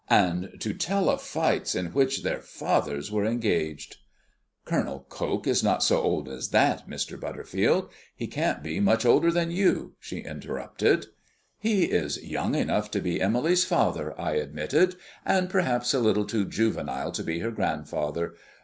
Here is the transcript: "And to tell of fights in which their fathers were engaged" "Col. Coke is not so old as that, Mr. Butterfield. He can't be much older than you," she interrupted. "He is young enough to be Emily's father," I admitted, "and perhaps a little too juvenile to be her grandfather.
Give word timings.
"And 0.09 0.57
to 0.61 0.73
tell 0.73 1.09
of 1.11 1.21
fights 1.21 1.75
in 1.75 1.91
which 1.93 2.23
their 2.23 2.39
fathers 2.41 3.11
were 3.11 3.23
engaged" 3.23 3.97
"Col. 4.65 5.05
Coke 5.09 5.45
is 5.45 5.63
not 5.63 5.83
so 5.83 6.01
old 6.01 6.27
as 6.27 6.49
that, 6.49 6.89
Mr. 6.89 7.19
Butterfield. 7.19 7.87
He 8.15 8.25
can't 8.25 8.63
be 8.63 8.79
much 8.79 9.05
older 9.05 9.29
than 9.31 9.51
you," 9.51 9.93
she 9.99 10.21
interrupted. 10.21 11.05
"He 11.59 11.83
is 11.83 12.23
young 12.23 12.55
enough 12.55 12.89
to 12.89 12.99
be 12.99 13.21
Emily's 13.21 13.63
father," 13.63 14.19
I 14.19 14.37
admitted, 14.37 14.95
"and 15.23 15.51
perhaps 15.51 15.93
a 15.93 15.99
little 15.99 16.25
too 16.25 16.45
juvenile 16.45 17.11
to 17.11 17.23
be 17.23 17.37
her 17.41 17.51
grandfather. 17.51 18.33